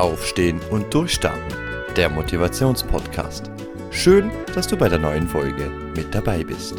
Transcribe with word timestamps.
Aufstehen 0.00 0.58
und 0.70 0.94
Durchstarten, 0.94 1.54
der 1.94 2.08
Motivationspodcast. 2.08 3.50
Schön, 3.90 4.30
dass 4.54 4.66
du 4.66 4.74
bei 4.74 4.88
der 4.88 4.98
neuen 4.98 5.28
Folge 5.28 5.68
mit 5.94 6.14
dabei 6.14 6.42
bist. 6.42 6.76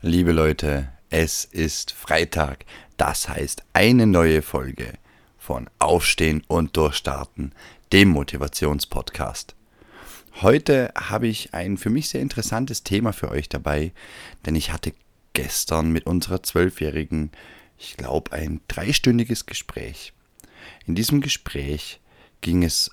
Liebe 0.00 0.30
Leute, 0.30 0.90
es 1.08 1.44
ist 1.44 1.90
Freitag, 1.90 2.66
das 2.96 3.28
heißt 3.28 3.64
eine 3.72 4.06
neue 4.06 4.42
Folge 4.42 4.92
von 5.36 5.68
Aufstehen 5.80 6.44
und 6.46 6.76
Durchstarten, 6.76 7.52
dem 7.92 8.10
Motivationspodcast. 8.10 9.56
Heute 10.40 10.92
habe 10.94 11.26
ich 11.26 11.52
ein 11.52 11.76
für 11.76 11.90
mich 11.90 12.10
sehr 12.10 12.20
interessantes 12.20 12.84
Thema 12.84 13.12
für 13.12 13.32
euch 13.32 13.48
dabei, 13.48 13.90
denn 14.46 14.54
ich 14.54 14.72
hatte 14.72 14.92
gestern 15.32 15.90
mit 15.90 16.06
unserer 16.06 16.44
Zwölfjährigen, 16.44 17.32
ich 17.80 17.96
glaube, 17.96 18.32
ein 18.32 18.60
dreistündiges 18.68 19.46
Gespräch. 19.46 20.12
In 20.86 20.94
diesem 20.94 21.22
Gespräch 21.22 22.00
ging 22.42 22.62
es 22.62 22.90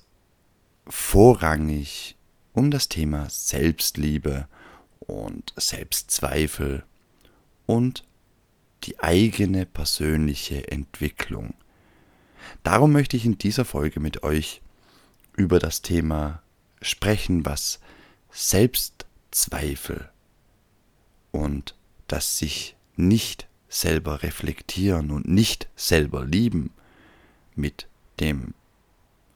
vorrangig 0.87 2.15
um 2.53 2.71
das 2.71 2.87
Thema 2.87 3.29
Selbstliebe 3.29 4.47
und 4.99 5.53
Selbstzweifel 5.57 6.83
und 7.65 8.05
die 8.83 8.99
eigene 8.99 9.65
persönliche 9.65 10.71
Entwicklung. 10.71 11.53
Darum 12.63 12.93
möchte 12.93 13.17
ich 13.17 13.25
in 13.25 13.37
dieser 13.37 13.65
Folge 13.65 13.99
mit 13.99 14.23
euch 14.23 14.61
über 15.35 15.59
das 15.59 15.81
Thema 15.81 16.41
sprechen, 16.81 17.45
was 17.45 17.81
Selbstzweifel 18.31 20.09
und 21.31 21.75
das 22.07 22.37
sich 22.37 22.77
nicht 22.95 23.46
selber 23.69 24.23
reflektieren 24.23 25.11
und 25.11 25.27
nicht 25.27 25.67
selber 25.75 26.25
lieben 26.25 26.71
mit 27.55 27.87
dem 28.19 28.53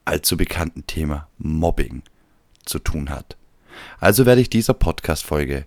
allzu 0.04 0.36
bekannten 0.36 0.86
Thema 0.86 1.28
Mobbing 1.38 2.02
zu 2.64 2.78
tun 2.78 3.10
hat. 3.10 3.36
Also 3.98 4.26
werde 4.26 4.40
ich 4.40 4.50
dieser 4.50 4.74
Podcast-Folge 4.74 5.66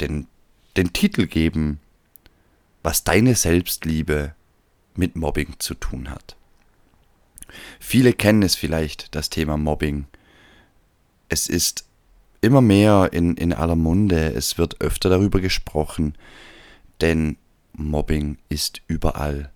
den, 0.00 0.26
den 0.76 0.92
Titel 0.92 1.26
geben, 1.26 1.80
was 2.82 3.04
deine 3.04 3.34
Selbstliebe 3.34 4.34
mit 4.94 5.16
Mobbing 5.16 5.54
zu 5.58 5.74
tun 5.74 6.10
hat. 6.10 6.36
Viele 7.80 8.12
kennen 8.12 8.42
es 8.42 8.54
vielleicht, 8.54 9.14
das 9.14 9.30
Thema 9.30 9.56
Mobbing. 9.56 10.06
Es 11.28 11.48
ist 11.48 11.86
immer 12.40 12.60
mehr 12.60 13.10
in, 13.12 13.36
in 13.36 13.52
aller 13.52 13.76
Munde, 13.76 14.32
es 14.32 14.58
wird 14.58 14.80
öfter 14.80 15.08
darüber 15.08 15.40
gesprochen, 15.40 16.14
denn 17.00 17.36
Mobbing 17.76 18.38
ist 18.48 18.80
überall. 18.86 19.52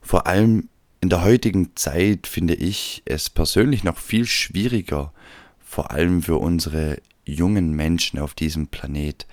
Vor 0.00 0.26
allem 0.26 0.68
in 1.00 1.10
der 1.10 1.24
heutigen 1.24 1.76
Zeit 1.76 2.26
finde 2.26 2.54
ich 2.54 3.02
es 3.04 3.28
persönlich 3.28 3.84
noch 3.84 3.98
viel 3.98 4.26
schwieriger, 4.26 5.12
vor 5.58 5.90
allem 5.90 6.22
für 6.22 6.38
unsere 6.38 7.00
jungen 7.24 7.72
Menschen 7.72 8.18
auf 8.18 8.34
diesem 8.34 8.68
Planet, 8.68 9.26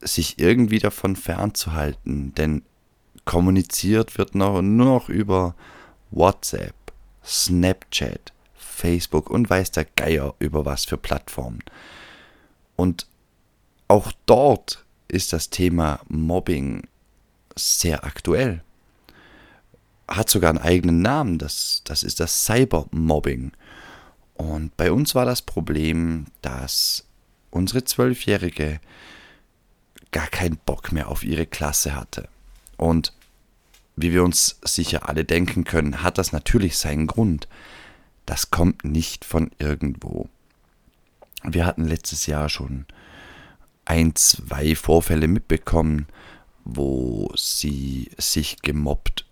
sich 0.00 0.38
irgendwie 0.38 0.78
davon 0.78 1.14
fernzuhalten, 1.14 2.34
denn 2.34 2.62
kommuniziert 3.24 4.18
wird 4.18 4.34
noch, 4.34 4.62
nur 4.62 4.86
noch 4.86 5.08
über 5.08 5.54
WhatsApp, 6.10 6.74
Snapchat, 7.24 8.32
Facebook 8.54 9.30
und 9.30 9.48
weiß 9.48 9.70
der 9.70 9.84
Geier 9.84 10.34
über 10.38 10.64
was 10.64 10.84
für 10.84 10.96
Plattformen. 10.96 11.62
Und 12.74 13.06
auch 13.86 14.10
dort 14.26 14.84
ist 15.08 15.32
das 15.32 15.50
Thema 15.50 16.00
Mobbing 16.08 16.82
sehr 17.56 18.04
aktuell. 18.04 18.62
Hat 20.08 20.28
sogar 20.28 20.50
einen 20.50 20.58
eigenen 20.58 21.02
Namen, 21.02 21.38
das, 21.38 21.82
das 21.84 22.02
ist 22.02 22.20
das 22.20 22.44
Cybermobbing. 22.44 23.52
Und 24.34 24.76
bei 24.76 24.90
uns 24.92 25.14
war 25.14 25.24
das 25.24 25.42
Problem, 25.42 26.26
dass 26.42 27.04
unsere 27.50 27.84
Zwölfjährige 27.84 28.80
gar 30.10 30.26
keinen 30.26 30.56
Bock 30.56 30.92
mehr 30.92 31.08
auf 31.08 31.24
ihre 31.24 31.46
Klasse 31.46 31.94
hatte. 31.94 32.28
Und 32.76 33.12
wie 33.96 34.12
wir 34.12 34.24
uns 34.24 34.58
sicher 34.64 35.08
alle 35.08 35.24
denken 35.24 35.64
können, 35.64 36.02
hat 36.02 36.18
das 36.18 36.32
natürlich 36.32 36.76
seinen 36.78 37.06
Grund. 37.06 37.48
Das 38.26 38.50
kommt 38.50 38.84
nicht 38.84 39.24
von 39.24 39.50
irgendwo. 39.58 40.28
Wir 41.42 41.66
hatten 41.66 41.84
letztes 41.84 42.26
Jahr 42.26 42.48
schon 42.48 42.86
ein, 43.84 44.14
zwei 44.14 44.74
Vorfälle 44.74 45.28
mitbekommen, 45.28 46.06
wo 46.64 47.32
sie 47.36 48.10
sich 48.18 48.62
gemobbt 48.62 49.26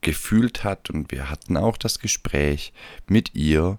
gefühlt 0.00 0.62
hat 0.62 0.90
und 0.90 1.10
wir 1.10 1.30
hatten 1.30 1.56
auch 1.56 1.76
das 1.76 1.98
Gespräch 1.98 2.72
mit 3.08 3.34
ihr 3.34 3.78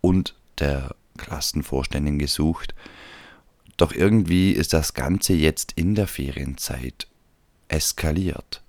und 0.00 0.34
der 0.58 0.94
Klassenvorständin 1.16 2.18
gesucht. 2.18 2.74
Doch 3.76 3.92
irgendwie 3.92 4.52
ist 4.52 4.72
das 4.72 4.94
Ganze 4.94 5.34
jetzt 5.34 5.72
in 5.72 5.94
der 5.94 6.06
Ferienzeit 6.06 7.06
eskaliert. 7.68 8.62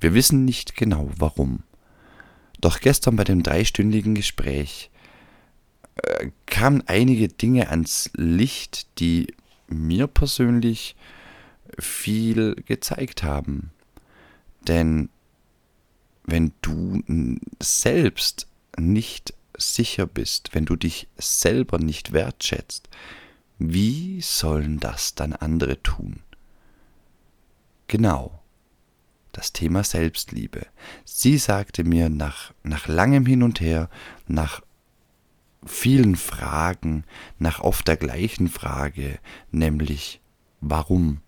Wir 0.00 0.14
wissen 0.14 0.44
nicht 0.44 0.76
genau 0.76 1.10
warum. 1.16 1.62
Doch 2.60 2.80
gestern 2.80 3.16
bei 3.16 3.24
dem 3.24 3.42
dreistündigen 3.42 4.14
Gespräch 4.14 4.90
äh, 5.96 6.30
kamen 6.46 6.82
einige 6.86 7.28
Dinge 7.28 7.68
ans 7.70 8.10
Licht, 8.14 8.86
die 9.00 9.34
mir 9.68 10.06
persönlich 10.06 10.96
viel 11.78 12.54
gezeigt 12.66 13.22
haben. 13.22 13.70
Denn 14.66 15.08
wenn 16.24 16.52
du 16.62 17.02
selbst 17.60 18.46
nicht 18.78 19.34
sicher 19.56 20.06
bist, 20.06 20.54
wenn 20.54 20.64
du 20.64 20.76
dich 20.76 21.08
selber 21.16 21.78
nicht 21.78 22.12
wertschätzt, 22.12 22.88
wie 23.58 24.20
sollen 24.20 24.80
das 24.80 25.14
dann 25.14 25.32
andere 25.32 25.82
tun? 25.82 26.20
Genau, 27.86 28.40
das 29.32 29.52
Thema 29.52 29.84
Selbstliebe. 29.84 30.66
Sie 31.04 31.38
sagte 31.38 31.84
mir 31.84 32.08
nach, 32.08 32.52
nach 32.62 32.88
langem 32.88 33.26
Hin 33.26 33.42
und 33.42 33.60
Her, 33.60 33.88
nach 34.26 34.62
vielen 35.64 36.16
Fragen, 36.16 37.04
nach 37.38 37.60
oft 37.60 37.86
der 37.86 37.96
gleichen 37.96 38.48
Frage, 38.48 39.18
nämlich 39.50 40.20
warum? 40.60 41.20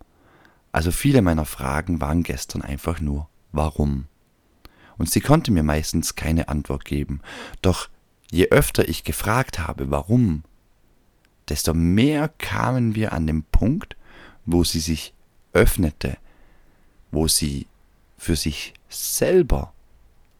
Also 0.75 0.91
viele 0.91 1.21
meiner 1.21 1.45
Fragen 1.45 2.01
waren 2.01 2.21
gestern 2.21 2.61
einfach 2.61 2.99
nur 2.99 3.29
warum? 3.53 4.07
Und 4.97 5.09
sie 5.09 5.21
konnte 5.21 5.49
mir 5.51 5.63
meistens 5.63 6.15
keine 6.15 6.49
Antwort 6.49 6.83
geben. 6.83 7.21
Doch 7.61 7.87
je 8.29 8.49
öfter 8.49 8.89
ich 8.89 9.05
gefragt 9.05 9.57
habe, 9.57 9.89
warum, 9.89 10.43
desto 11.47 11.73
mehr 11.73 12.27
kamen 12.27 12.93
wir 12.93 13.13
an 13.13 13.25
den 13.25 13.43
Punkt, 13.43 13.95
wo 14.45 14.65
sie 14.65 14.81
sich 14.81 15.13
öffnete, 15.53 16.17
wo 17.09 17.29
sie 17.29 17.67
für 18.17 18.35
sich 18.35 18.73
selber 18.89 19.71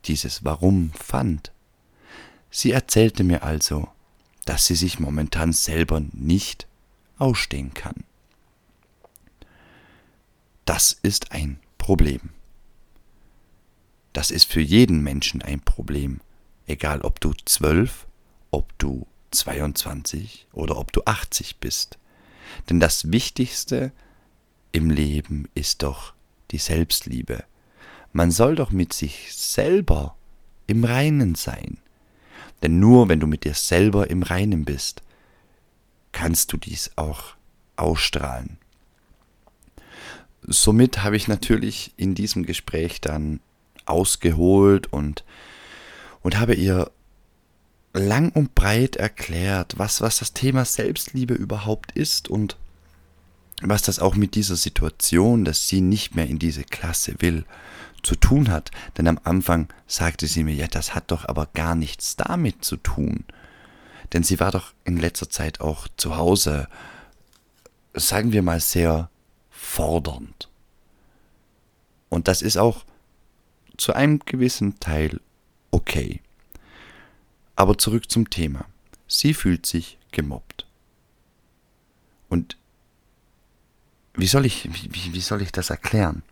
dieses 0.04 0.44
Warum 0.44 0.92
fand. 0.92 1.54
Sie 2.52 2.72
erzählte 2.72 3.24
mir 3.24 3.44
also, 3.44 3.88
dass 4.44 4.66
sie 4.66 4.76
sich 4.76 5.00
momentan 5.00 5.54
selber 5.54 6.02
nicht 6.12 6.68
ausstehen 7.20 7.74
kann. 7.74 8.04
Das 10.76 10.92
ist 11.04 11.32
ein 11.32 11.62
Problem. 11.78 12.32
Das 14.12 14.30
ist 14.30 14.52
für 14.52 14.60
jeden 14.60 15.02
Menschen 15.04 15.42
ein 15.42 15.62
Problem, 15.62 16.20
egal 16.68 17.00
ob 17.00 17.22
du 17.22 17.32
zwölf, 17.46 18.08
ob 18.52 18.78
du 18.78 19.08
22 19.32 20.48
oder 20.52 20.78
ob 20.78 20.92
du 20.92 21.02
80 21.06 21.62
bist. 21.62 21.98
Denn 22.70 22.82
das 22.82 23.10
Wichtigste 23.10 23.94
im 24.74 24.90
Leben 24.90 25.48
ist 25.56 25.82
doch 25.82 26.14
die 26.52 26.58
Selbstliebe. 26.58 27.46
Man 28.12 28.30
soll 28.32 28.56
doch 28.56 28.72
mit 28.72 28.92
sich 28.92 29.34
selber 29.34 30.18
im 30.68 30.84
Reinen 30.84 31.36
sein. 31.36 31.78
Denn 32.64 32.82
nur 32.82 33.08
wenn 33.08 33.22
du 33.22 33.28
mit 33.28 33.46
dir 33.46 33.54
selber 33.54 34.10
im 34.10 34.24
Reinen 34.24 34.66
bist, 34.66 35.04
kannst 36.12 36.52
du 36.52 36.58
dies 36.58 36.92
auch 36.98 37.38
ausstrahlen. 37.78 38.58
Somit 40.48 41.04
habe 41.04 41.18
ich 41.18 41.28
natürlich 41.28 41.94
in 41.98 42.16
diesem 42.16 42.46
Gespräch 42.46 43.02
dann 43.02 43.40
ausgeholt 43.86 44.92
und, 44.92 45.24
und 46.22 46.40
habe 46.40 46.54
ihr 46.56 46.92
lang 47.94 48.32
und 48.32 48.56
breit 48.56 48.96
erklärt, 48.96 49.78
was, 49.78 50.02
was 50.02 50.20
das 50.20 50.34
Thema 50.34 50.66
Selbstliebe 50.66 51.34
überhaupt 51.34 51.92
ist 51.94 52.30
und 52.30 52.58
was 53.62 53.84
das 53.84 54.00
auch 54.00 54.16
mit 54.16 54.36
dieser 54.36 54.58
Situation, 54.58 55.46
dass 55.46 55.68
sie 55.68 55.82
nicht 55.82 56.16
mehr 56.16 56.28
in 56.28 56.40
diese 56.40 56.64
Klasse 56.64 57.16
will, 57.20 57.46
zu 58.04 58.16
tun 58.16 58.50
hat. 58.50 58.72
Denn 58.98 59.08
am 59.08 59.20
Anfang 59.24 59.68
sagte 59.88 60.28
sie 60.28 60.44
mir, 60.44 60.54
ja, 60.54 60.68
das 60.68 60.94
hat 60.94 61.12
doch 61.12 61.28
aber 61.28 61.48
gar 61.54 61.76
nichts 61.76 62.16
damit 62.16 62.64
zu 62.64 62.78
tun. 62.78 63.24
Denn 64.14 64.24
sie 64.24 64.40
war 64.40 64.52
doch 64.52 64.74
in 64.84 64.98
letzter 64.98 65.30
Zeit 65.30 65.62
auch 65.62 65.88
zu 65.98 66.16
Hause, 66.16 66.68
sagen 67.94 68.32
wir 68.32 68.44
mal, 68.44 68.60
sehr 68.60 69.10
fordernd. 69.76 70.48
Und 72.08 72.30
das 72.30 72.42
ist 72.42 72.56
auch 72.56 72.86
zu 73.76 73.92
einem 73.94 74.20
gewissen 74.20 74.80
Teil 74.80 75.20
okay. 75.72 76.22
Aber 77.58 77.78
zurück 77.78 78.10
zum 78.10 78.30
Thema. 78.30 78.66
Sie 79.08 79.34
fühlt 79.34 79.66
sich 79.66 79.98
gemobbt. 80.12 80.66
Und 82.30 82.58
wie 84.14 84.28
soll 84.28 84.46
ich, 84.46 84.70
wie, 84.74 85.14
wie 85.14 85.22
soll 85.22 85.42
ich 85.42 85.52
das 85.52 85.70
erklären? 85.70 86.24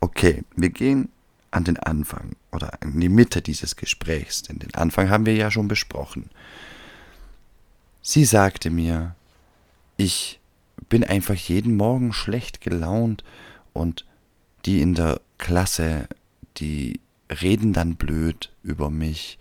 Okay, 0.00 0.44
wir 0.54 0.68
gehen 0.68 1.08
an 1.50 1.64
den 1.64 1.78
Anfang 1.78 2.36
oder 2.52 2.78
in 2.82 3.00
die 3.00 3.08
Mitte 3.08 3.40
dieses 3.40 3.76
Gesprächs, 3.76 4.42
denn 4.42 4.58
den 4.58 4.74
Anfang 4.74 5.08
haben 5.08 5.24
wir 5.24 5.34
ja 5.34 5.50
schon 5.50 5.68
besprochen. 5.68 6.28
Sie 8.02 8.26
sagte 8.26 8.68
mir, 8.68 9.14
ich 9.96 10.40
bin 10.88 11.04
einfach 11.04 11.34
jeden 11.34 11.76
Morgen 11.76 12.12
schlecht 12.12 12.60
gelaunt 12.60 13.24
und 13.72 14.04
die 14.64 14.80
in 14.80 14.94
der 14.94 15.20
Klasse, 15.38 16.08
die 16.58 17.00
reden 17.30 17.72
dann 17.72 17.96
blöd 17.96 18.52
über 18.62 18.90
mich, 18.90 19.38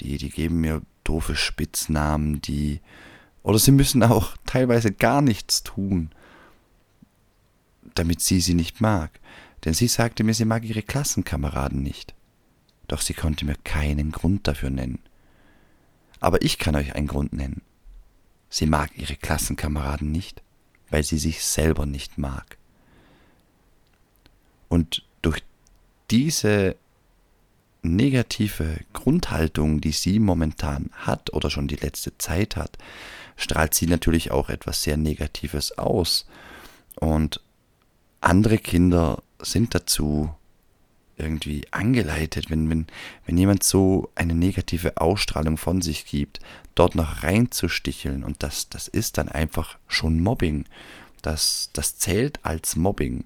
die, 0.00 0.18
die 0.18 0.30
geben 0.30 0.60
mir 0.60 0.82
doofe 1.04 1.36
Spitznamen, 1.36 2.40
die 2.40 2.80
oder 3.42 3.58
sie 3.58 3.72
müssen 3.72 4.02
auch 4.02 4.36
teilweise 4.46 4.92
gar 4.92 5.20
nichts 5.20 5.62
tun, 5.62 6.10
damit 7.94 8.20
sie 8.20 8.40
sie 8.40 8.54
nicht 8.54 8.80
mag. 8.80 9.20
Denn 9.64 9.74
sie 9.74 9.88
sagte 9.88 10.24
mir, 10.24 10.34
sie 10.34 10.44
mag 10.44 10.64
ihre 10.64 10.82
Klassenkameraden 10.82 11.82
nicht. 11.82 12.14
Doch 12.88 13.00
sie 13.00 13.14
konnte 13.14 13.46
mir 13.46 13.56
keinen 13.64 14.12
Grund 14.12 14.46
dafür 14.46 14.70
nennen. 14.70 14.98
Aber 16.20 16.42
ich 16.42 16.58
kann 16.58 16.76
euch 16.76 16.94
einen 16.94 17.06
Grund 17.06 17.32
nennen. 17.32 17.62
Sie 18.50 18.66
mag 18.66 18.90
ihre 18.96 19.16
Klassenkameraden 19.16 20.10
nicht, 20.10 20.42
weil 20.90 21.02
sie 21.02 21.18
sich 21.18 21.44
selber 21.44 21.86
nicht 21.86 22.18
mag. 22.18 22.58
Und 24.68 25.04
durch 25.22 25.42
diese 26.10 26.76
negative 27.82 28.80
Grundhaltung, 28.92 29.80
die 29.80 29.92
sie 29.92 30.18
momentan 30.18 30.90
hat 30.92 31.32
oder 31.32 31.50
schon 31.50 31.68
die 31.68 31.76
letzte 31.76 32.16
Zeit 32.18 32.56
hat, 32.56 32.78
strahlt 33.36 33.74
sie 33.74 33.86
natürlich 33.86 34.30
auch 34.30 34.48
etwas 34.48 34.82
sehr 34.82 34.96
Negatives 34.96 35.76
aus. 35.78 36.26
Und 36.96 37.40
andere 38.20 38.58
Kinder 38.58 39.22
sind 39.40 39.74
dazu 39.74 40.34
irgendwie 41.16 41.66
angeleitet, 41.70 42.50
wenn, 42.50 42.68
wenn, 42.70 42.86
wenn 43.26 43.38
jemand 43.38 43.62
so 43.62 44.10
eine 44.14 44.34
negative 44.34 44.96
Ausstrahlung 44.96 45.56
von 45.56 45.82
sich 45.82 46.06
gibt, 46.06 46.40
dort 46.74 46.94
noch 46.94 47.22
reinzusticheln. 47.22 48.24
Und 48.24 48.42
das, 48.42 48.68
das 48.68 48.88
ist 48.88 49.18
dann 49.18 49.28
einfach 49.28 49.78
schon 49.86 50.20
Mobbing. 50.20 50.64
Das, 51.22 51.70
das 51.72 51.96
zählt 51.96 52.40
als 52.44 52.76
Mobbing. 52.76 53.24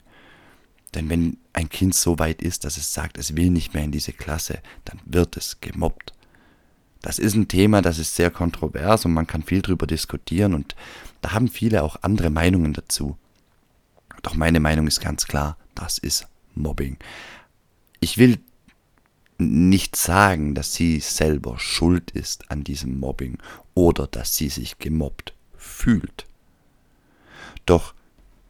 Denn 0.95 1.09
wenn 1.11 1.39
ein 1.53 1.69
Kind 1.69 1.95
so 1.95 2.19
weit 2.19 2.43
ist, 2.43 2.65
dass 2.65 2.77
es 2.77 2.93
sagt, 2.95 3.19
es 3.19 3.37
will 3.37 3.51
nicht 3.51 3.75
mehr 3.75 3.85
in 3.85 3.93
diese 3.93 4.13
Klasse, 4.13 4.61
dann 4.85 5.01
wird 5.05 5.37
es 5.37 5.61
gemobbt. 5.61 6.13
Das 7.03 7.19
ist 7.19 7.35
ein 7.35 7.49
Thema, 7.49 7.83
das 7.83 7.99
ist 7.99 8.17
sehr 8.17 8.31
kontrovers 8.31 9.05
und 9.05 9.13
man 9.13 9.27
kann 9.27 9.43
viel 9.43 9.63
darüber 9.63 9.87
diskutieren 9.87 10.55
und 10.55 10.75
da 11.21 11.33
haben 11.33 11.49
viele 11.49 11.83
auch 11.83 11.97
andere 12.03 12.31
Meinungen 12.31 12.73
dazu. 12.73 13.17
Doch 14.23 14.35
meine 14.35 14.61
Meinung 14.61 14.87
ist 14.87 15.01
ganz 15.01 15.27
klar, 15.27 15.57
das 15.75 15.99
ist 15.99 16.27
Mobbing. 16.55 16.97
Ich 18.01 18.19
will 18.19 18.39
nicht 19.39 19.97
sagen, 19.97 20.55
dass 20.55 20.75
sie 20.75 21.01
selber 21.01 21.59
schuld 21.59 22.11
ist 22.11 22.51
an 22.51 22.65
diesem 22.65 22.99
Mobbing 22.99 23.39
oder 23.75 24.07
dass 24.07 24.37
sie 24.37 24.49
sich 24.49 24.79
gemobbt 24.79 25.35
fühlt. 25.57 26.27
Doch 27.67 27.95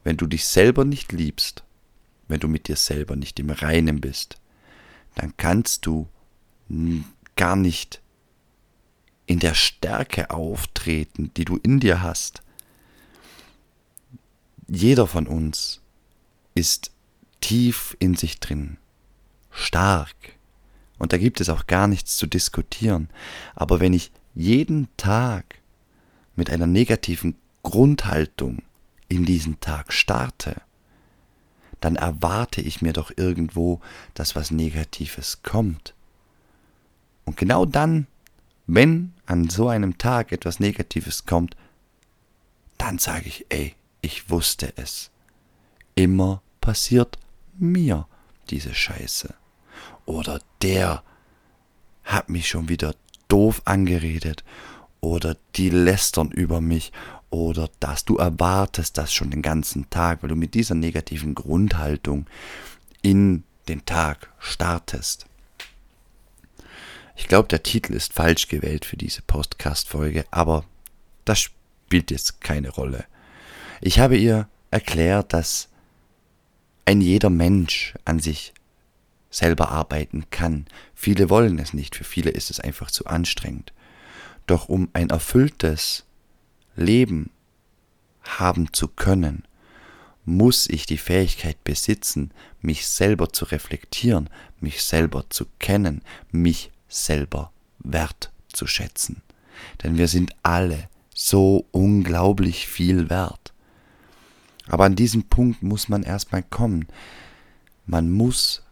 wenn 0.05 0.17
du 0.17 0.27
dich 0.27 0.47
selber 0.47 0.85
nicht 0.85 1.13
liebst, 1.13 1.65
wenn 2.29 2.41
du 2.41 2.49
mit 2.49 2.69
dir 2.69 2.77
selber 2.77 3.17
nicht 3.17 3.39
im 3.39 3.51
Reinen 3.51 4.01
bist, 4.01 4.41
dann 5.15 5.37
kannst 5.37 5.87
du 5.87 6.09
gar 7.37 7.57
nicht 7.57 8.01
in 9.27 9.39
der 9.39 9.55
Stärke 9.55 10.31
auftreten, 10.31 11.31
die 11.37 11.45
du 11.45 11.57
in 11.57 11.81
dir 11.81 12.03
hast. 12.03 12.43
Jeder 14.67 15.07
von 15.07 15.27
uns 15.27 15.81
ist 16.55 16.93
tief 17.41 17.97
in 17.99 18.15
sich 18.15 18.41
drin, 18.41 18.79
stark. 19.59 20.15
Und 20.99 21.13
da 21.13 21.19
gibt 21.19 21.41
es 21.41 21.49
auch 21.49 21.67
gar 21.67 21.87
nichts 21.87 22.17
zu 22.17 22.27
diskutieren. 22.27 23.09
Aber 23.55 23.81
wenn 23.81 23.93
ich 23.93 24.11
jeden 24.35 24.89
Tag 24.97 25.61
mit 26.37 26.51
einer 26.51 26.67
negativen 26.67 27.37
Grundhaltung 27.63 28.63
in 29.09 29.25
diesen 29.25 29.61
Tag 29.61 29.93
starte, 29.93 30.61
dann 31.81 31.97
erwarte 31.97 32.61
ich 32.61 32.83
mir 32.83 32.93
doch 32.93 33.13
irgendwo, 33.17 33.81
dass 34.15 34.35
was 34.35 34.51
Negatives 34.51 35.43
kommt. 35.43 35.95
Und 37.25 37.37
genau 37.37 37.65
dann, 37.65 38.07
wenn 38.67 39.13
an 39.27 39.49
so 39.49 39.69
einem 39.69 39.99
Tag 39.99 40.33
etwas 40.33 40.61
Negatives 40.61 41.27
kommt, 41.27 41.57
dann 42.79 42.99
sage 42.99 43.29
ich, 43.29 43.47
ey, 43.49 43.75
ich 44.01 44.31
wusste 44.31 44.73
es. 44.77 45.11
Immer 45.95 46.43
passiert 46.61 47.19
mir 47.59 48.07
diese 48.51 48.75
Scheiße. 48.75 49.35
Oder 50.07 50.41
der 50.63 51.03
hat 52.05 52.29
mich 52.29 52.49
schon 52.49 52.69
wieder 52.69 52.95
doof 53.29 53.63
angeredet. 53.65 54.45
Oder 55.01 55.37
die 55.55 55.71
lästern 55.71 56.31
über 56.31 56.61
mich 56.61 56.93
oder 57.31 57.69
dass 57.81 58.05
du 58.05 58.17
erwartest 58.17 58.97
das 58.97 59.13
schon 59.13 59.31
den 59.31 59.43
ganzen 59.43 59.91
Tag, 59.91 60.23
weil 60.23 60.31
du 60.31 60.37
mit 60.37 60.55
dieser 60.55 60.75
negativen 60.75 61.35
Grundhaltung 61.35 62.27
in 63.03 63.45
den 63.69 63.85
Tag 63.85 64.33
startest. 64.39 65.27
Ich 67.17 67.29
glaube, 67.29 67.49
der 67.49 67.63
Titel 67.63 67.95
ist 67.95 68.13
falsch 68.13 68.49
gewählt 68.49 68.85
für 68.85 68.97
diese 68.97 69.23
Podcast-Folge, 69.23 70.25
aber 70.31 70.65
das 71.25 71.41
spielt 71.41 72.11
jetzt 72.11 72.41
keine 72.41 72.71
Rolle. 72.71 73.05
Ich 73.81 73.99
habe 73.99 74.17
ihr 74.17 74.49
erklärt, 74.71 75.33
dass 75.33 75.69
ein 76.85 77.01
jeder 77.01 77.29
Mensch 77.29 77.95
an 78.05 78.21
sich 78.21 78.55
selber 79.31 79.71
arbeiten 79.71 80.31
kann. 80.31 80.67
Viele 80.95 81.31
wollen 81.31 81.59
es 81.59 81.75
nicht, 81.75 81.97
für 81.97 82.05
viele 82.05 82.31
ist 82.31 82.51
es 82.51 82.61
einfach 82.61 82.91
zu 82.91 83.07
anstrengend. 83.07 83.73
Doch 84.47 84.69
um 84.69 84.89
ein 84.93 85.11
erfülltes 85.11 86.05
Leben 86.77 87.31
haben 88.23 88.73
zu 88.73 88.89
können, 88.89 89.45
muss 90.25 90.69
ich 90.69 90.87
die 90.87 90.99
Fähigkeit 90.99 91.63
besitzen, 91.65 92.33
mich 92.61 92.87
selber 92.87 93.33
zu 93.33 93.47
reflektieren, 93.47 94.29
mich 94.61 94.83
selber 94.83 95.25
zu 95.31 95.47
kennen, 95.59 96.03
mich 96.31 96.71
selber 96.89 97.51
wertzuschätzen. 97.79 99.23
Denn 99.83 99.97
wir 99.97 100.09
sind 100.09 100.35
alle 100.43 100.89
so 101.15 101.67
unglaublich 101.73 102.69
viel 102.69 103.11
wert. 103.11 103.53
Aber 104.69 104.85
an 104.85 104.97
diesem 104.97 105.25
Punkt 105.25 105.63
muss 105.63 105.89
man 105.89 106.03
erstmal 106.03 106.43
kommen. 106.43 106.87
Man 107.87 108.11
muss 108.11 108.63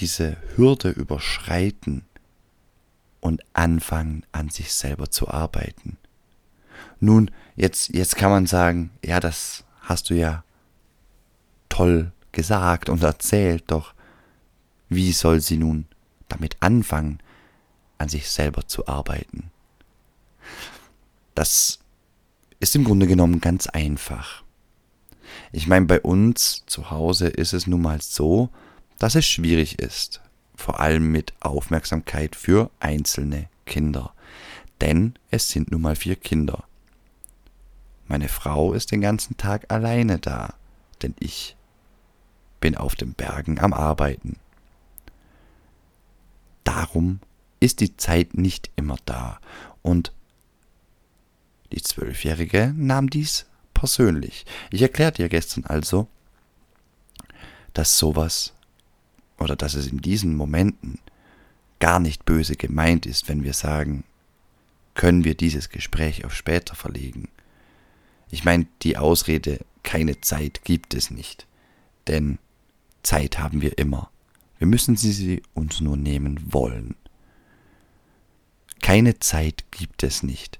diese 0.00 0.36
Hürde 0.56 0.90
überschreiten 0.90 2.04
und 3.20 3.42
anfangen, 3.52 4.24
an 4.32 4.48
sich 4.48 4.72
selber 4.72 5.10
zu 5.10 5.28
arbeiten. 5.28 5.98
Nun, 7.00 7.30
jetzt, 7.54 7.90
jetzt 7.90 8.16
kann 8.16 8.30
man 8.30 8.46
sagen, 8.46 8.90
ja, 9.04 9.20
das 9.20 9.64
hast 9.82 10.10
du 10.10 10.14
ja 10.14 10.42
toll 11.68 12.12
gesagt 12.32 12.88
und 12.88 13.02
erzählt, 13.02 13.64
doch 13.66 13.94
wie 14.88 15.12
soll 15.12 15.40
sie 15.40 15.56
nun 15.56 15.86
damit 16.28 16.56
anfangen, 16.60 17.18
an 17.98 18.08
sich 18.08 18.30
selber 18.30 18.66
zu 18.66 18.86
arbeiten? 18.86 19.50
Das 21.34 21.78
ist 22.58 22.74
im 22.74 22.84
Grunde 22.84 23.06
genommen 23.06 23.40
ganz 23.40 23.66
einfach. 23.66 24.42
Ich 25.52 25.66
meine, 25.66 25.86
bei 25.86 26.00
uns 26.00 26.64
zu 26.66 26.90
Hause 26.90 27.28
ist 27.28 27.52
es 27.52 27.66
nun 27.66 27.82
mal 27.82 28.00
so, 28.00 28.50
dass 29.00 29.14
es 29.14 29.26
schwierig 29.26 29.78
ist, 29.78 30.20
vor 30.54 30.78
allem 30.78 31.10
mit 31.10 31.32
Aufmerksamkeit 31.40 32.36
für 32.36 32.70
einzelne 32.80 33.48
Kinder. 33.64 34.12
Denn 34.82 35.14
es 35.30 35.48
sind 35.48 35.70
nun 35.70 35.80
mal 35.80 35.96
vier 35.96 36.16
Kinder. 36.16 36.64
Meine 38.06 38.28
Frau 38.28 38.74
ist 38.74 38.92
den 38.92 39.00
ganzen 39.00 39.38
Tag 39.38 39.72
alleine 39.72 40.18
da, 40.18 40.54
denn 41.00 41.14
ich 41.18 41.56
bin 42.60 42.76
auf 42.76 42.94
den 42.94 43.14
Bergen 43.14 43.58
am 43.58 43.72
Arbeiten. 43.72 44.36
Darum 46.64 47.20
ist 47.58 47.80
die 47.80 47.96
Zeit 47.96 48.34
nicht 48.34 48.70
immer 48.76 48.96
da 49.06 49.40
und 49.80 50.12
die 51.72 51.80
Zwölfjährige 51.80 52.74
nahm 52.76 53.08
dies 53.08 53.46
persönlich. 53.72 54.44
Ich 54.70 54.82
erklärte 54.82 55.22
ihr 55.22 55.30
gestern 55.30 55.64
also, 55.64 56.06
dass 57.72 57.96
sowas 57.96 58.52
oder 59.40 59.56
dass 59.56 59.74
es 59.74 59.88
in 59.88 59.98
diesen 59.98 60.36
Momenten 60.36 60.98
gar 61.80 61.98
nicht 61.98 62.24
böse 62.24 62.56
gemeint 62.56 63.06
ist, 63.06 63.28
wenn 63.28 63.42
wir 63.42 63.54
sagen, 63.54 64.04
können 64.94 65.24
wir 65.24 65.34
dieses 65.34 65.70
Gespräch 65.70 66.24
auf 66.24 66.34
später 66.34 66.74
verlegen. 66.74 67.28
Ich 68.30 68.44
meine, 68.44 68.66
die 68.82 68.96
Ausrede, 68.96 69.60
keine 69.82 70.20
Zeit 70.20 70.62
gibt 70.64 70.94
es 70.94 71.10
nicht. 71.10 71.46
Denn 72.06 72.38
Zeit 73.02 73.38
haben 73.38 73.62
wir 73.62 73.78
immer. 73.78 74.10
Wir 74.58 74.66
müssen 74.66 74.96
sie 74.96 75.42
uns 75.54 75.80
nur 75.80 75.96
nehmen 75.96 76.52
wollen. 76.52 76.94
Keine 78.82 79.18
Zeit 79.18 79.64
gibt 79.70 80.02
es 80.02 80.22
nicht. 80.22 80.58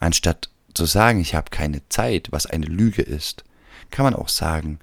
Anstatt 0.00 0.50
zu 0.72 0.86
sagen, 0.86 1.20
ich 1.20 1.34
habe 1.34 1.50
keine 1.50 1.86
Zeit, 1.88 2.28
was 2.30 2.46
eine 2.46 2.66
Lüge 2.66 3.02
ist, 3.02 3.44
kann 3.90 4.04
man 4.04 4.14
auch 4.14 4.28
sagen, 4.28 4.78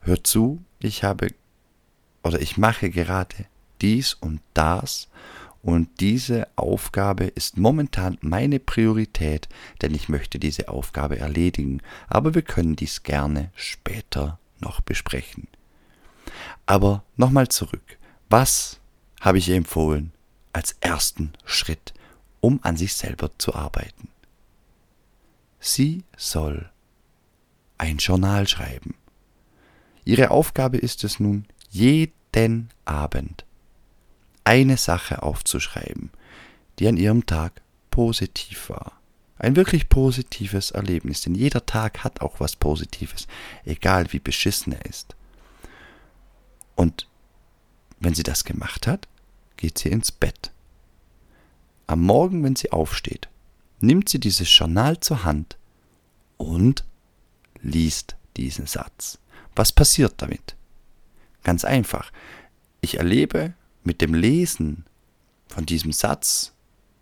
hör 0.00 0.22
zu, 0.22 0.62
ich 0.80 1.04
habe 1.04 1.28
oder 2.22 2.40
ich 2.40 2.56
mache 2.56 2.90
gerade 2.90 3.46
dies 3.80 4.14
und 4.14 4.40
das 4.54 5.08
und 5.62 6.00
diese 6.00 6.48
Aufgabe 6.56 7.24
ist 7.24 7.56
momentan 7.56 8.18
meine 8.20 8.58
Priorität, 8.58 9.48
denn 9.80 9.94
ich 9.94 10.08
möchte 10.08 10.40
diese 10.40 10.68
Aufgabe 10.68 11.18
erledigen, 11.18 11.80
aber 12.08 12.34
wir 12.34 12.42
können 12.42 12.74
dies 12.74 13.04
gerne 13.04 13.50
später 13.54 14.38
noch 14.60 14.80
besprechen. 14.80 15.46
Aber 16.66 17.04
nochmal 17.16 17.48
zurück. 17.48 17.98
Was 18.28 18.80
habe 19.20 19.38
ich 19.38 19.50
empfohlen 19.50 20.12
als 20.52 20.76
ersten 20.80 21.32
Schritt, 21.44 21.94
um 22.40 22.58
an 22.62 22.76
sich 22.76 22.94
selber 22.94 23.30
zu 23.38 23.54
arbeiten? 23.54 24.08
Sie 25.60 26.02
soll 26.16 26.70
ein 27.78 27.98
Journal 27.98 28.48
schreiben. 28.48 28.94
Ihre 30.04 30.32
Aufgabe 30.32 30.78
ist 30.78 31.04
es 31.04 31.20
nun, 31.20 31.46
jeden 31.72 32.68
Abend 32.84 33.44
eine 34.44 34.76
Sache 34.76 35.22
aufzuschreiben, 35.22 36.10
die 36.78 36.86
an 36.86 36.98
ihrem 36.98 37.26
Tag 37.26 37.62
positiv 37.90 38.68
war. 38.68 39.00
Ein 39.38 39.56
wirklich 39.56 39.88
positives 39.88 40.70
Erlebnis, 40.70 41.22
denn 41.22 41.34
jeder 41.34 41.64
Tag 41.66 42.04
hat 42.04 42.20
auch 42.20 42.38
was 42.38 42.56
Positives, 42.56 43.26
egal 43.64 44.12
wie 44.12 44.20
beschissen 44.20 44.72
er 44.74 44.84
ist. 44.84 45.16
Und 46.76 47.08
wenn 47.98 48.14
sie 48.14 48.22
das 48.22 48.44
gemacht 48.44 48.86
hat, 48.86 49.08
geht 49.56 49.78
sie 49.78 49.88
ins 49.88 50.12
Bett. 50.12 50.52
Am 51.86 52.02
Morgen, 52.02 52.44
wenn 52.44 52.54
sie 52.54 52.70
aufsteht, 52.70 53.28
nimmt 53.80 54.08
sie 54.08 54.20
dieses 54.20 54.56
Journal 54.56 55.00
zur 55.00 55.24
Hand 55.24 55.56
und 56.36 56.84
liest 57.62 58.16
diesen 58.36 58.66
Satz. 58.66 59.18
Was 59.56 59.72
passiert 59.72 60.14
damit? 60.18 60.54
Ganz 61.42 61.64
einfach. 61.64 62.12
Ich 62.80 62.98
erlebe 62.98 63.54
mit 63.84 64.00
dem 64.00 64.14
Lesen 64.14 64.84
von 65.48 65.66
diesem 65.66 65.92
Satz 65.92 66.52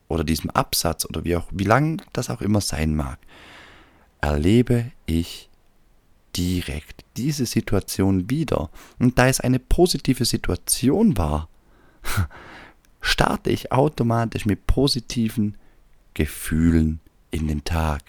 oder 0.08 0.24
diesem 0.24 0.50
Absatz 0.50 1.04
oder 1.04 1.24
wie, 1.24 1.36
auch, 1.36 1.46
wie 1.50 1.64
lang 1.64 2.02
das 2.12 2.30
auch 2.30 2.40
immer 2.40 2.60
sein 2.60 2.94
mag, 2.94 3.18
erlebe 4.20 4.90
ich 5.06 5.48
direkt 6.36 7.04
diese 7.16 7.46
Situation 7.46 8.30
wieder. 8.30 8.70
Und 8.98 9.18
da 9.18 9.28
es 9.28 9.40
eine 9.40 9.58
positive 9.58 10.24
Situation 10.24 11.16
war, 11.16 11.48
starte 13.00 13.50
ich 13.50 13.72
automatisch 13.72 14.46
mit 14.46 14.66
positiven 14.66 15.56
Gefühlen 16.14 17.00
in 17.30 17.48
den 17.48 17.64
Tag. 17.64 18.02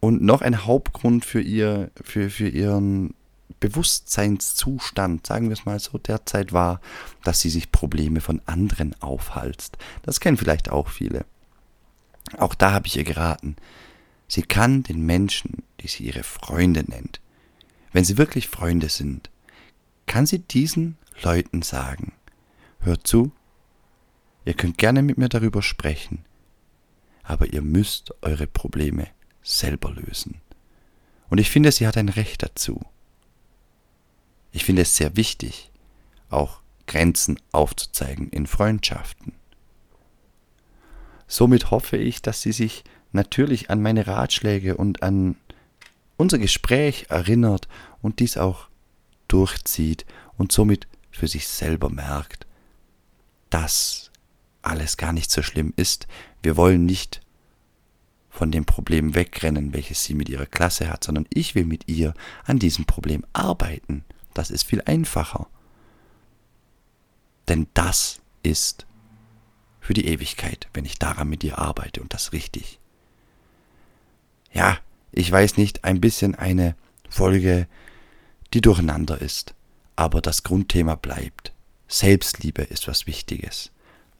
Und 0.00 0.22
noch 0.22 0.42
ein 0.42 0.64
Hauptgrund 0.64 1.24
für, 1.24 1.40
ihr, 1.40 1.90
für, 2.02 2.28
für 2.28 2.48
ihren 2.48 3.14
Bewusstseinszustand, 3.62 5.24
sagen 5.24 5.48
wir 5.48 5.54
es 5.54 5.64
mal 5.64 5.78
so, 5.78 5.96
derzeit 5.96 6.52
war, 6.52 6.80
dass 7.22 7.40
sie 7.40 7.48
sich 7.48 7.70
Probleme 7.70 8.20
von 8.20 8.42
anderen 8.44 9.00
aufhalst. 9.00 9.78
Das 10.02 10.18
kennen 10.18 10.36
vielleicht 10.36 10.68
auch 10.68 10.88
viele. 10.88 11.24
Auch 12.38 12.54
da 12.54 12.72
habe 12.72 12.88
ich 12.88 12.96
ihr 12.96 13.04
geraten. 13.04 13.54
Sie 14.26 14.42
kann 14.42 14.82
den 14.82 15.06
Menschen, 15.06 15.62
die 15.80 15.86
sie 15.86 16.04
ihre 16.04 16.24
Freunde 16.24 16.82
nennt, 16.82 17.20
wenn 17.92 18.04
sie 18.04 18.18
wirklich 18.18 18.48
Freunde 18.48 18.88
sind, 18.88 19.30
kann 20.06 20.26
sie 20.26 20.40
diesen 20.40 20.96
Leuten 21.22 21.62
sagen, 21.62 22.12
hört 22.80 23.06
zu, 23.06 23.30
ihr 24.44 24.54
könnt 24.54 24.76
gerne 24.76 25.02
mit 25.02 25.18
mir 25.18 25.28
darüber 25.28 25.62
sprechen, 25.62 26.24
aber 27.22 27.52
ihr 27.52 27.62
müsst 27.62 28.12
eure 28.22 28.48
Probleme 28.48 29.06
selber 29.42 29.92
lösen. 29.92 30.40
Und 31.28 31.38
ich 31.38 31.50
finde, 31.50 31.70
sie 31.70 31.86
hat 31.86 31.96
ein 31.96 32.08
Recht 32.08 32.42
dazu. 32.42 32.80
Ich 34.52 34.64
finde 34.64 34.82
es 34.82 34.96
sehr 34.96 35.16
wichtig, 35.16 35.70
auch 36.30 36.60
Grenzen 36.86 37.38
aufzuzeigen 37.52 38.28
in 38.28 38.46
Freundschaften. 38.46 39.32
Somit 41.26 41.70
hoffe 41.70 41.96
ich, 41.96 42.20
dass 42.20 42.42
sie 42.42 42.52
sich 42.52 42.84
natürlich 43.12 43.70
an 43.70 43.80
meine 43.80 44.06
Ratschläge 44.06 44.76
und 44.76 45.02
an 45.02 45.36
unser 46.16 46.38
Gespräch 46.38 47.06
erinnert 47.08 47.68
und 48.02 48.20
dies 48.20 48.36
auch 48.36 48.68
durchzieht 49.28 50.04
und 50.36 50.52
somit 50.52 50.86
für 51.10 51.28
sich 51.28 51.48
selber 51.48 51.88
merkt, 51.88 52.46
dass 53.50 54.10
alles 54.60 54.96
gar 54.96 55.12
nicht 55.12 55.30
so 55.30 55.42
schlimm 55.42 55.72
ist. 55.76 56.06
Wir 56.42 56.56
wollen 56.56 56.84
nicht 56.84 57.20
von 58.28 58.50
dem 58.50 58.64
Problem 58.64 59.14
wegrennen, 59.14 59.72
welches 59.74 60.04
sie 60.04 60.14
mit 60.14 60.28
ihrer 60.28 60.46
Klasse 60.46 60.88
hat, 60.90 61.04
sondern 61.04 61.26
ich 61.32 61.54
will 61.54 61.64
mit 61.64 61.88
ihr 61.88 62.14
an 62.44 62.58
diesem 62.58 62.86
Problem 62.86 63.24
arbeiten. 63.32 64.04
Das 64.34 64.50
ist 64.50 64.64
viel 64.64 64.82
einfacher. 64.82 65.46
Denn 67.48 67.66
das 67.74 68.20
ist 68.42 68.86
für 69.80 69.94
die 69.94 70.06
Ewigkeit, 70.06 70.68
wenn 70.74 70.84
ich 70.84 70.98
daran 70.98 71.28
mit 71.28 71.42
ihr 71.44 71.58
arbeite 71.58 72.00
und 72.00 72.14
das 72.14 72.32
richtig. 72.32 72.78
Ja, 74.52 74.78
ich 75.10 75.30
weiß 75.30 75.56
nicht, 75.56 75.84
ein 75.84 76.00
bisschen 76.00 76.34
eine 76.34 76.76
Folge, 77.08 77.66
die 78.54 78.60
durcheinander 78.60 79.20
ist, 79.20 79.54
aber 79.96 80.20
das 80.20 80.42
Grundthema 80.42 80.94
bleibt. 80.94 81.52
Selbstliebe 81.88 82.62
ist 82.62 82.88
was 82.88 83.06
Wichtiges. 83.06 83.70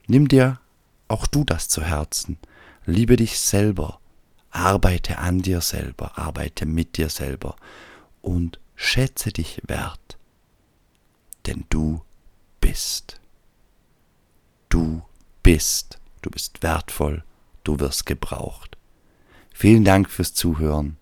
Nimm 0.06 0.28
dir 0.28 0.60
auch 1.08 1.26
du 1.26 1.44
das 1.44 1.68
zu 1.68 1.82
Herzen. 1.82 2.38
Liebe 2.84 3.16
dich 3.16 3.38
selber. 3.38 4.00
Arbeite 4.50 5.18
an 5.18 5.40
dir 5.40 5.62
selber, 5.62 6.18
arbeite 6.18 6.66
mit 6.66 6.98
dir 6.98 7.08
selber 7.08 7.56
und 8.20 8.60
schätze 8.76 9.32
dich 9.32 9.62
wert. 9.66 10.01
Denn 11.46 11.64
du 11.68 12.02
bist. 12.60 13.20
Du 14.68 15.02
bist. 15.42 15.98
Du 16.22 16.30
bist 16.30 16.62
wertvoll. 16.62 17.24
Du 17.64 17.80
wirst 17.80 18.06
gebraucht. 18.06 18.76
Vielen 19.52 19.84
Dank 19.84 20.10
fürs 20.10 20.34
Zuhören. 20.34 20.96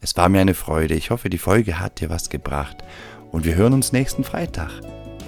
Es 0.00 0.16
war 0.16 0.28
mir 0.28 0.40
eine 0.40 0.54
Freude. 0.54 0.94
Ich 0.94 1.10
hoffe, 1.10 1.28
die 1.30 1.38
Folge 1.38 1.78
hat 1.78 2.00
dir 2.00 2.10
was 2.10 2.30
gebracht. 2.30 2.78
Und 3.30 3.44
wir 3.44 3.54
hören 3.54 3.74
uns 3.74 3.92
nächsten 3.92 4.24
Freitag. 4.24 4.70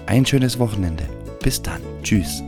Ein 0.07 0.26
schönes 0.26 0.59
Wochenende. 0.59 1.09
Bis 1.41 1.62
dann. 1.62 1.83
Tschüss. 2.02 2.43